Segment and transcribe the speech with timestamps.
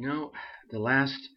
[0.00, 0.32] You know,
[0.70, 1.28] the last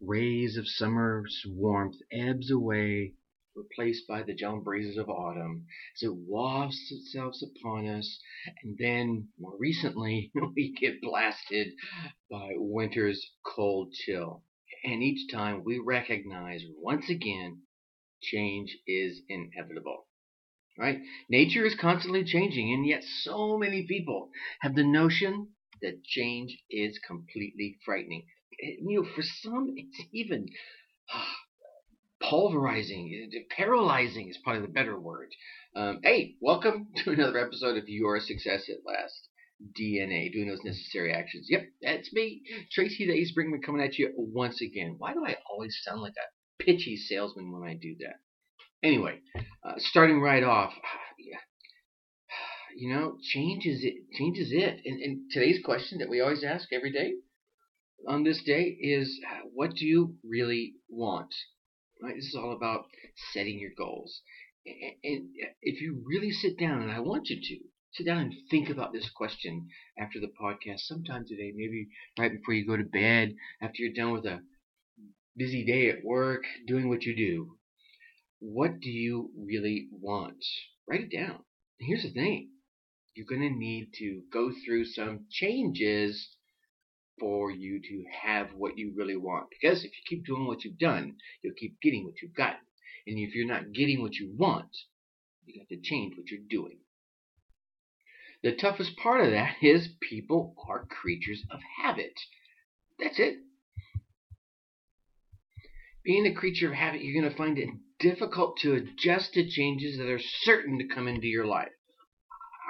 [0.00, 3.14] rays of summer's warmth ebbs away,
[3.54, 8.20] replaced by the gentle breezes of autumn, as it wafts itself upon us,
[8.64, 11.68] and then, more recently, we get blasted
[12.28, 14.42] by winter's cold chill.
[14.82, 17.62] And each time we recognize once again
[18.20, 20.08] change is inevitable.
[20.76, 20.98] Right?
[21.28, 26.98] Nature is constantly changing, and yet so many people have the notion that change is
[27.06, 28.24] completely frightening.
[28.60, 30.46] You know, for some, it's even
[31.12, 31.24] uh,
[32.28, 35.30] pulverizing, paralyzing is probably the better word.
[35.74, 39.28] Um, hey, welcome to another episode of Your Success at Last.
[39.78, 41.46] DNA, doing those necessary actions.
[41.50, 42.42] Yep, that's me,
[42.72, 44.94] Tracy the Ace Brinkmann, coming at you once again.
[44.96, 48.16] Why do I always sound like a pitchy salesman when I do that?
[48.82, 49.20] Anyway,
[49.62, 50.72] uh, starting right off,
[52.80, 53.94] you know, changes it.
[54.18, 54.80] changes it.
[54.86, 57.12] And, and today's question that we always ask every day
[58.08, 61.34] on this day is, uh, what do you really want?
[62.02, 62.14] Right.
[62.16, 62.86] This is all about
[63.32, 64.22] setting your goals.
[64.64, 65.28] And, and
[65.60, 68.94] if you really sit down, and I want you to sit down and think about
[68.94, 71.88] this question after the podcast, sometime today, maybe
[72.18, 74.40] right before you go to bed, after you're done with a
[75.36, 77.58] busy day at work, doing what you do.
[78.38, 80.42] What do you really want?
[80.88, 81.44] Write it down.
[81.78, 82.50] Here's the thing
[83.14, 86.36] you're going to need to go through some changes
[87.18, 89.48] for you to have what you really want.
[89.50, 92.60] Because if you keep doing what you've done, you'll keep getting what you've gotten.
[93.06, 94.70] And if you're not getting what you want,
[95.44, 96.78] you have got to change what you're doing.
[98.42, 102.14] The toughest part of that is people are creatures of habit.
[102.98, 103.36] That's it.
[106.02, 109.98] Being a creature of habit, you're going to find it difficult to adjust to changes
[109.98, 111.68] that are certain to come into your life.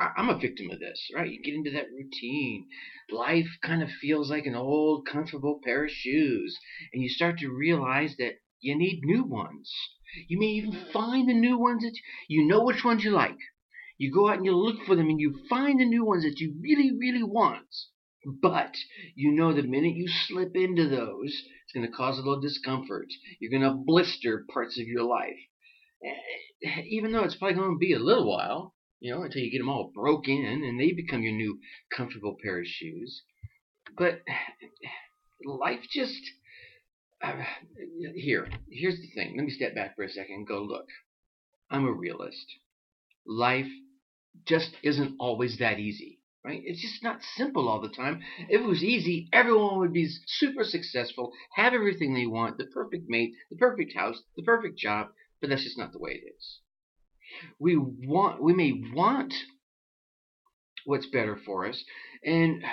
[0.00, 1.30] I'm a victim of this, right?
[1.30, 2.68] You get into that routine.
[3.10, 6.58] Life kind of feels like an old, comfortable pair of shoes.
[6.92, 9.70] And you start to realize that you need new ones.
[10.26, 13.36] You may even find the new ones that you know which ones you like.
[13.98, 16.40] You go out and you look for them and you find the new ones that
[16.40, 17.68] you really, really want.
[18.24, 18.76] But
[19.14, 23.08] you know the minute you slip into those, it's going to cause a little discomfort.
[23.38, 25.36] You're going to blister parts of your life.
[26.02, 29.50] Eh, even though it's probably going to be a little while, you know, until you
[29.50, 31.58] get them all broke in and they become your new
[31.94, 33.22] comfortable pair of shoes.
[33.96, 34.20] But
[35.44, 36.20] life just.
[37.22, 37.42] Uh,
[38.14, 39.36] here, here's the thing.
[39.36, 40.86] Let me step back for a second and go look.
[41.70, 42.46] I'm a realist.
[43.26, 43.68] Life
[44.46, 46.62] just isn't always that easy, right?
[46.64, 48.22] It's just not simple all the time.
[48.48, 53.04] If it was easy, everyone would be super successful, have everything they want, the perfect
[53.08, 55.08] mate, the perfect house, the perfect job,
[55.40, 56.60] but that's just not the way it is.
[57.58, 59.34] We want we may want
[60.84, 61.84] what's better for us,
[62.24, 62.64] and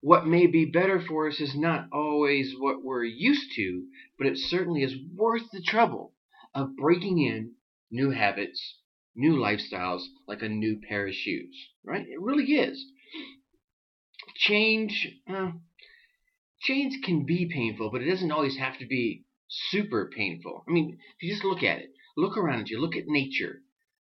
[0.00, 3.86] what may be better for us is not always what we're used to,
[4.18, 6.12] but it certainly is worth the trouble
[6.54, 7.54] of breaking in
[7.90, 8.76] new habits,
[9.16, 11.56] new lifestyles, like a new pair of shoes.
[11.82, 12.06] Right?
[12.06, 12.84] It really is.
[14.36, 15.52] Change, uh,
[16.60, 20.64] change can be painful, but it doesn't always have to be super painful.
[20.68, 23.62] I mean, if you just look at it, look around at you, look at nature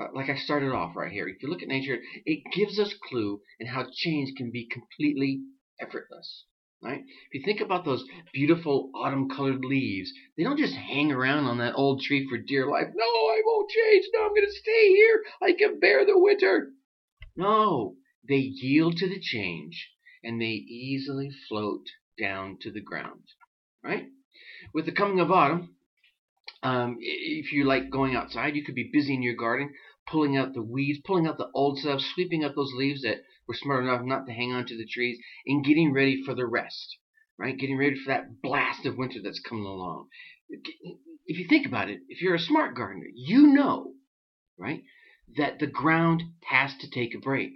[0.00, 2.94] uh, like I started off right here, if you look at nature, it gives us
[3.08, 5.42] clue in how change can be completely
[5.80, 6.44] effortless.
[6.82, 7.00] Right?
[7.00, 11.58] If you think about those beautiful autumn colored leaves, they don't just hang around on
[11.58, 12.88] that old tree for dear life.
[12.92, 14.06] No, I won't change.
[14.12, 15.22] No, I'm going to stay here.
[15.40, 16.70] I can bear the winter.
[17.36, 17.96] No,
[18.28, 19.90] they yield to the change
[20.24, 21.84] and they easily float
[22.18, 23.22] down to the ground.
[23.84, 24.06] Right?
[24.74, 25.76] With the coming of autumn,
[26.62, 29.72] um, if you like going outside, you could be busy in your garden,
[30.08, 33.54] pulling out the weeds, pulling out the old stuff, sweeping up those leaves that were
[33.54, 36.98] smart enough not to hang on to the trees, and getting ready for the rest,
[37.38, 37.58] right?
[37.58, 40.08] Getting ready for that blast of winter that's coming along.
[40.48, 43.94] If you think about it, if you're a smart gardener, you know,
[44.58, 44.82] right,
[45.36, 47.52] that the ground has to take a break.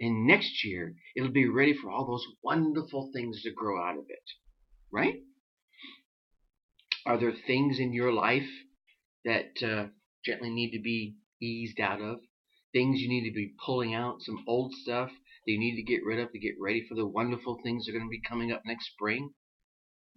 [0.00, 4.04] And next year, it'll be ready for all those wonderful things to grow out of
[4.08, 4.22] it,
[4.92, 5.16] right?
[7.08, 8.50] Are there things in your life
[9.24, 9.86] that uh,
[10.26, 12.18] gently need to be eased out of?
[12.74, 16.04] Things you need to be pulling out, some old stuff that you need to get
[16.04, 18.52] rid of to get ready for the wonderful things that are going to be coming
[18.52, 19.30] up next spring?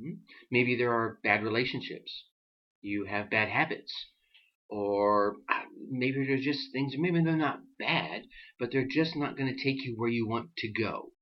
[0.00, 0.14] Hmm?
[0.50, 2.24] Maybe there are bad relationships.
[2.82, 3.94] You have bad habits.
[4.68, 8.22] Or uh, maybe they're just things, maybe they're not bad,
[8.58, 11.12] but they're just not going to take you where you want to go.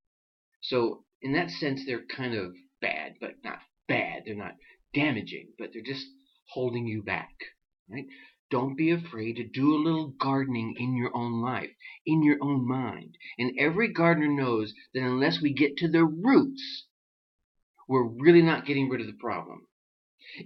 [0.61, 4.23] So, in that sense, they're kind of bad, but not bad.
[4.25, 4.55] They're not
[4.93, 6.05] damaging, but they're just
[6.49, 7.35] holding you back,
[7.89, 8.05] right?
[8.49, 11.69] Don't be afraid to do a little gardening in your own life,
[12.05, 13.15] in your own mind.
[13.37, 16.87] And every gardener knows that unless we get to the roots,
[17.87, 19.67] we're really not getting rid of the problem.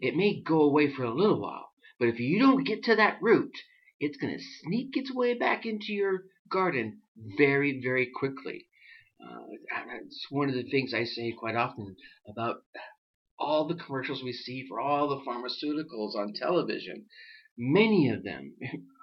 [0.01, 3.19] It may go away for a little while, but if you don't get to that
[3.22, 3.51] root,
[4.00, 7.01] it's going to sneak its way back into your garden
[7.38, 8.68] very, very quickly.
[9.22, 9.44] Uh,
[10.01, 11.96] it's one of the things I say quite often
[12.28, 12.63] about
[13.44, 17.06] all the commercials we see for all the pharmaceuticals on television.
[17.57, 18.56] Many of them,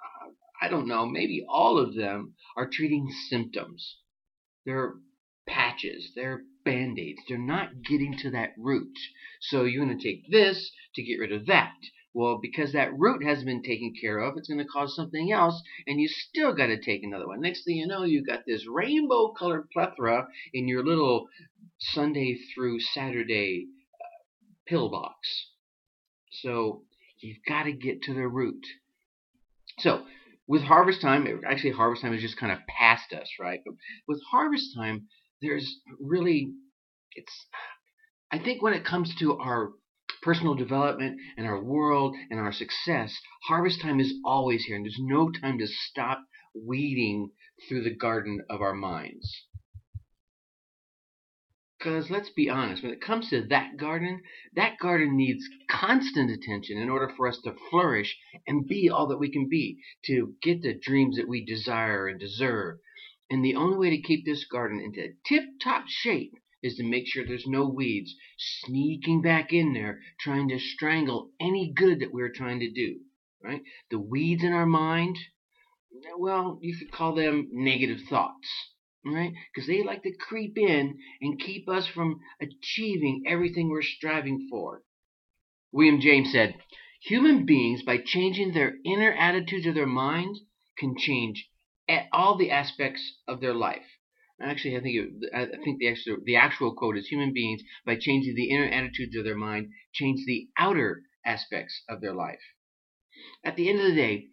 [0.61, 3.97] I don't know, maybe all of them are treating symptoms.
[4.65, 4.95] They're
[5.47, 7.21] patches, they're band aids.
[7.27, 8.97] They're not getting to that root.
[9.41, 11.73] So you're going to take this to get rid of that.
[12.13, 15.61] Well, because that root hasn't been taken care of, it's going to cause something else,
[15.87, 17.39] and you still got to take another one.
[17.39, 21.29] Next thing you know, you've got this rainbow colored plethora in your little
[21.79, 23.67] Sunday through Saturday
[24.67, 25.15] uh, pill box.
[26.31, 26.83] So
[27.19, 28.65] you've got to get to the root.
[29.79, 30.05] So
[30.47, 33.61] with harvest time, actually harvest time is just kind of past us, right?
[33.65, 33.75] But
[34.07, 35.07] with harvest time,
[35.41, 36.53] there's really
[37.15, 37.45] it's
[38.31, 39.71] I think when it comes to our
[40.21, 43.17] personal development and our world and our success,
[43.47, 46.23] harvest time is always here, and there's no time to stop
[46.55, 47.31] weeding
[47.67, 49.47] through the garden of our minds.
[51.81, 54.21] Because let's be honest, when it comes to that garden,
[54.53, 59.17] that garden needs constant attention in order for us to flourish and be all that
[59.17, 62.77] we can be, to get the dreams that we desire and deserve.
[63.31, 67.07] And the only way to keep this garden into tip top shape is to make
[67.07, 72.31] sure there's no weeds sneaking back in there trying to strangle any good that we're
[72.31, 72.99] trying to do.
[73.43, 73.63] Right?
[73.89, 75.17] The weeds in our mind,
[76.15, 78.47] well, you could call them negative thoughts.
[79.03, 79.33] Right?
[79.53, 84.83] Because they like to creep in and keep us from achieving everything we're striving for.
[85.71, 86.55] William James said,
[87.03, 90.37] Human beings, by changing their inner attitudes of their mind,
[90.77, 91.47] can change
[92.11, 93.85] all the aspects of their life.
[94.39, 97.95] Actually, I think it, I think the actual the actual quote is human beings by
[97.95, 102.41] changing the inner attitudes of their mind change the outer aspects of their life.
[103.43, 104.27] At the end of the day,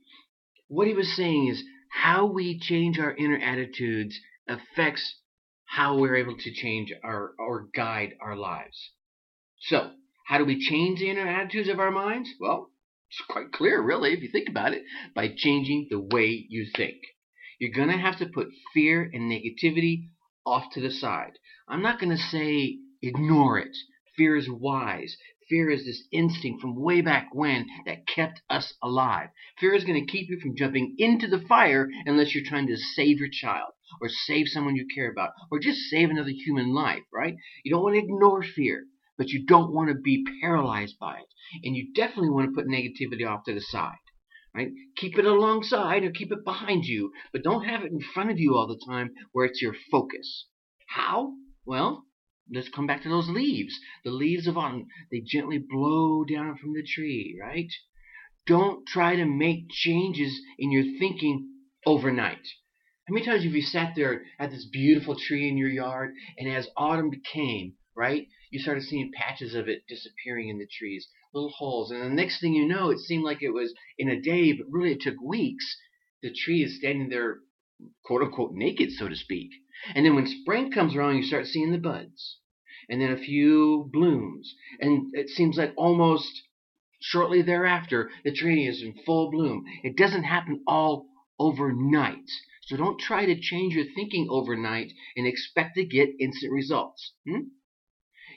[0.68, 4.18] what he was saying is how we change our inner attitudes
[4.48, 5.16] affects
[5.66, 8.92] how we're able to change our or guide our lives.
[9.60, 9.92] So,
[10.26, 12.30] how do we change the inner attitudes of our minds?
[12.40, 12.70] Well,
[13.10, 14.82] it's quite clear, really, if you think about it,
[15.14, 16.96] by changing the way you think.
[17.58, 20.08] You're going to have to put fear and negativity
[20.46, 21.32] off to the side.
[21.68, 23.76] I'm not going to say ignore it.
[24.16, 25.16] Fear is wise.
[25.48, 29.28] Fear is this instinct from way back when that kept us alive.
[29.58, 32.76] Fear is going to keep you from jumping into the fire unless you're trying to
[32.76, 37.02] save your child or save someone you care about or just save another human life,
[37.12, 37.36] right?
[37.64, 38.84] You don't want to ignore fear,
[39.16, 41.26] but you don't want to be paralyzed by it.
[41.64, 43.96] And you definitely want to put negativity off to the side.
[44.54, 44.72] Right?
[44.96, 48.38] Keep it alongside or keep it behind you, but don't have it in front of
[48.38, 50.46] you all the time where it's your focus.
[50.88, 51.34] How?
[51.66, 52.06] Well,
[52.52, 53.78] let's come back to those leaves.
[54.04, 57.70] The leaves of autumn, they gently blow down from the tree, right?
[58.46, 61.50] Don't try to make changes in your thinking
[61.84, 62.46] overnight.
[63.08, 66.46] How many times have you sat there at this beautiful tree in your yard, and
[66.46, 71.08] as autumn came, right, you started seeing patches of it disappearing in the trees?
[71.32, 71.90] little holes.
[71.90, 74.66] And the next thing you know, it seemed like it was in a day, but
[74.70, 75.76] really it took weeks.
[76.22, 77.38] The tree is standing there,
[78.04, 79.50] quote unquote, naked, so to speak.
[79.94, 82.38] And then when spring comes around, you start seeing the buds.
[82.88, 84.54] And then a few blooms.
[84.80, 86.42] And it seems like almost
[87.00, 89.64] shortly thereafter, the tree is in full bloom.
[89.82, 91.06] It doesn't happen all
[91.38, 92.30] overnight.
[92.68, 97.14] So don't try to change your thinking overnight and expect to get instant results.
[97.26, 97.48] Hmm?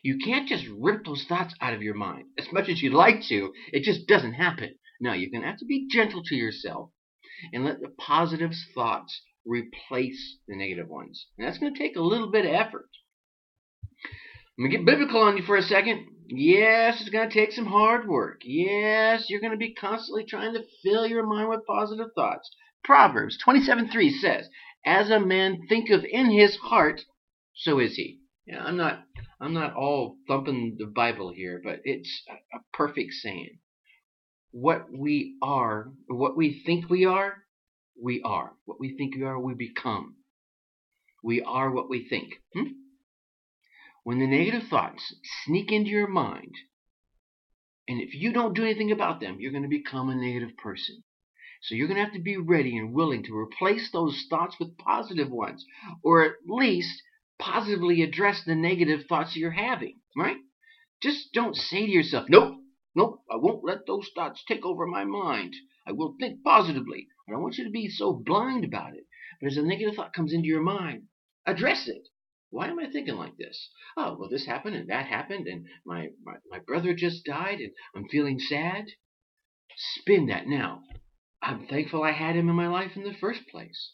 [0.03, 3.23] You can't just rip those thoughts out of your mind as much as you'd like
[3.23, 3.51] to.
[3.73, 4.75] It just doesn't happen.
[5.01, 6.91] No, you're going to have to be gentle to yourself
[7.51, 11.27] and let the positive thoughts replace the negative ones.
[11.37, 12.87] And that's going to take a little bit of effort.
[14.57, 16.05] Going to get biblical on you for a second.
[16.27, 18.43] Yes, it's going to take some hard work.
[18.45, 22.49] Yes, you're going to be constantly trying to fill your mind with positive thoughts.
[22.83, 24.49] Proverbs 27:3 says,
[24.85, 27.05] As a man thinketh in his heart,
[27.53, 28.19] so is he.
[28.45, 29.03] Yeah, I'm not
[29.39, 32.23] I'm not all thumping the Bible here, but it's
[32.53, 33.59] a perfect saying.
[34.51, 37.43] What we are, what we think we are,
[38.01, 38.53] we are.
[38.65, 40.15] What we think we are, we become.
[41.23, 42.33] We are what we think.
[42.53, 42.73] Hmm?
[44.03, 46.55] When the negative thoughts sneak into your mind,
[47.87, 51.03] and if you don't do anything about them, you're going to become a negative person.
[51.61, 54.77] So you're going to have to be ready and willing to replace those thoughts with
[54.77, 55.63] positive ones,
[56.03, 57.01] or at least
[57.39, 60.37] positively address the negative thoughts you're having, right?
[61.03, 62.57] Just don't say to yourself, nope,
[62.95, 65.55] nope, I won't let those thoughts take over my mind.
[65.85, 67.07] I will think positively.
[67.27, 69.05] I don't want you to be so blind about it.
[69.39, 71.03] But as a negative thought comes into your mind,
[71.45, 72.07] address it.
[72.49, 73.69] Why am I thinking like this?
[73.95, 77.71] Oh, well, this happened and that happened, and my, my, my brother just died, and
[77.95, 78.85] I'm feeling sad.
[79.75, 80.81] Spin that now.
[81.43, 83.93] I'm thankful I had him in my life in the first place.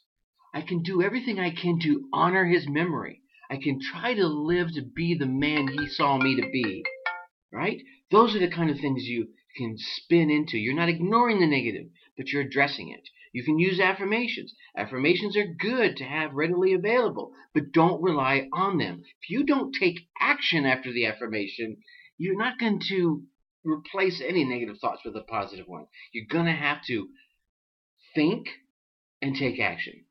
[0.53, 3.21] I can do everything I can to honor his memory.
[3.49, 6.83] I can try to live to be the man he saw me to be.
[7.51, 7.81] Right?
[8.11, 10.57] Those are the kind of things you can spin into.
[10.57, 11.87] You're not ignoring the negative,
[12.17, 13.07] but you're addressing it.
[13.31, 14.53] You can use affirmations.
[14.75, 19.03] Affirmations are good to have readily available, but don't rely on them.
[19.21, 21.77] If you don't take action after the affirmation,
[22.17, 23.23] you're not going to
[23.63, 25.85] replace any negative thoughts with a positive one.
[26.11, 27.07] You're going to have to
[28.17, 28.47] think
[29.21, 30.05] and take action.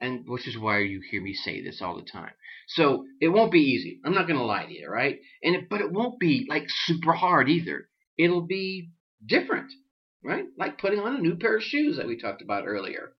[0.00, 2.32] And which is why you hear me say this all the time.
[2.68, 4.00] So it won't be easy.
[4.04, 5.18] I'm not going to lie to you, right?
[5.42, 7.88] And it, but it won't be like super hard either.
[8.18, 8.90] It'll be
[9.24, 9.72] different
[10.26, 10.46] right?
[10.58, 13.12] Like putting on a new pair of shoes that we talked about earlier.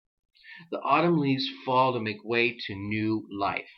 [0.70, 3.68] The autumn leaves fall to make way to new life,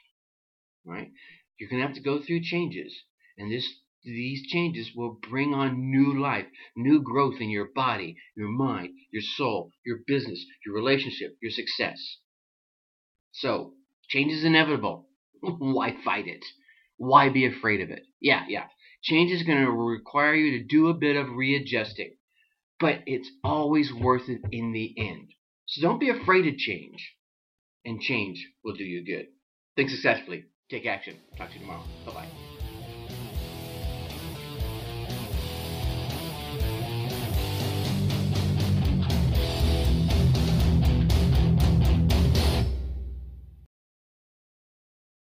[0.84, 1.10] right?
[1.58, 2.94] You're going to have to go through changes,
[3.36, 3.68] and this
[4.04, 9.22] these changes will bring on new life, new growth in your body, your mind, your
[9.22, 12.18] soul, your business, your relationship, your success.
[13.32, 13.74] So,
[14.08, 15.08] change is inevitable.
[15.40, 16.44] Why fight it?
[16.96, 18.02] Why be afraid of it?
[18.20, 18.66] Yeah, yeah.
[19.02, 22.16] Change is going to require you to do a bit of readjusting
[22.80, 25.28] but it's always worth it in the end.
[25.66, 27.14] So don't be afraid of change,
[27.84, 29.26] and change will do you good.
[29.76, 30.44] Think successfully.
[30.70, 31.16] Take action.
[31.36, 31.84] Talk to you tomorrow.
[32.06, 32.57] Bye bye.